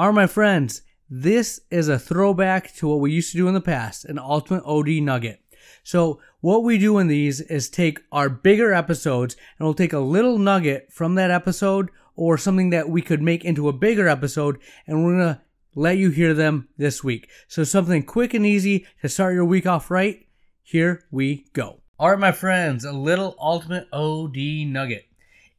[0.00, 0.80] Are my friends,
[1.10, 4.64] this is a throwback to what we used to do in the past, an ultimate
[4.64, 5.42] OD nugget.
[5.82, 9.98] So what we do in these is take our bigger episodes and we'll take a
[9.98, 14.58] little nugget from that episode or something that we could make into a bigger episode
[14.86, 15.42] and we're going to
[15.74, 17.28] let you hear them this week.
[17.46, 20.26] So something quick and easy to start your week off right.
[20.62, 21.82] Here we go.
[21.98, 25.04] All right, my friends, a little ultimate OD nugget.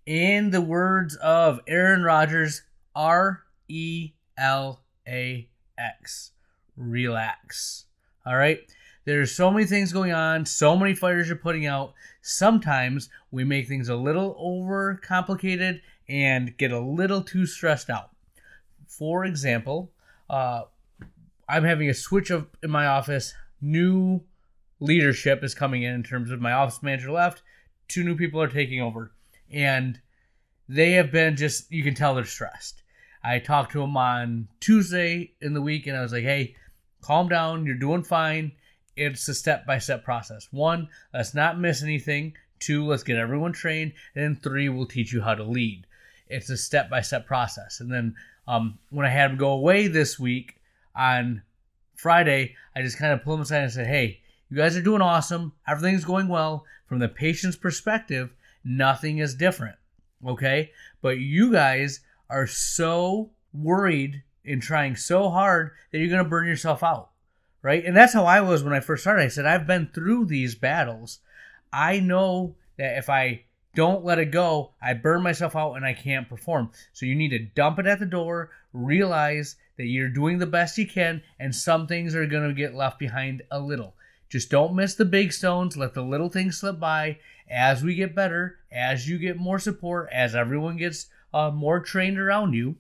[0.08, 2.64] In the words of Aaron Rodgers,
[2.96, 6.32] R E L A X.
[6.78, 7.86] Relax.
[8.26, 8.60] All right?
[9.04, 11.94] There's so many things going on, so many fires you're putting out.
[12.22, 18.12] Sometimes we make things a little over complicated and get a little too stressed out.
[18.88, 19.92] For example,
[20.30, 20.64] uh,
[21.50, 23.34] I'm having a switch up in my office.
[23.60, 24.22] New
[24.80, 27.42] leadership is coming in in terms of my office manager left.
[27.88, 29.12] Two new people are taking over.
[29.52, 30.00] And
[30.70, 32.84] they have been just, you can tell they're stressed.
[33.24, 36.56] I talked to him on Tuesday in the week and I was like, hey,
[37.02, 37.66] calm down.
[37.66, 38.54] You're doing fine.
[38.96, 40.48] It's a step by step process.
[40.52, 42.34] One, let's not miss anything.
[42.60, 43.94] Two, let's get everyone trained.
[44.16, 45.86] And then three, we'll teach you how to lead.
[46.28, 47.80] It's a step by step process.
[47.80, 48.16] And then
[48.48, 50.56] um, when I had him go away this week
[50.96, 51.42] on
[51.96, 55.02] Friday, I just kind of pulled him aside and said, hey, you guys are doing
[55.02, 55.54] awesome.
[55.68, 56.66] Everything's going well.
[56.88, 58.34] From the patient's perspective,
[58.64, 59.78] nothing is different.
[60.26, 60.72] Okay?
[61.02, 66.48] But you guys are so worried and trying so hard that you're going to burn
[66.48, 67.10] yourself out.
[67.62, 67.86] Right?
[67.86, 69.24] And that's how I was when I first started.
[69.24, 71.20] I said, I've been through these battles.
[71.72, 73.44] I know that if I
[73.76, 76.72] don't let it go, I burn myself out and I can't perform.
[76.92, 80.78] So you need to dump it at the door, realize that you're doing the best
[80.78, 83.96] you can, and some things are going to get left behind a little.
[84.30, 85.78] Just don't miss the big stones.
[85.78, 87.20] Let the little things slip by.
[87.50, 92.20] As we get better, as you get more support, as everyone gets uh, more trained
[92.20, 92.76] around you,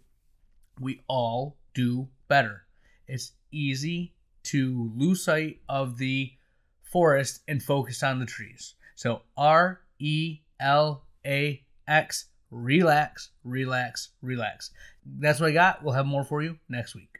[0.79, 2.63] we all do better.
[3.07, 4.13] It's easy
[4.43, 6.31] to lose sight of the
[6.83, 8.75] forest and focus on the trees.
[8.95, 14.71] So R E L A X, relax, relax, relax.
[15.05, 15.83] That's what I got.
[15.83, 17.09] We'll have more for you next week.